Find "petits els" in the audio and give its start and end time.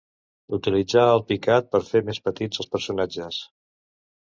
2.29-2.73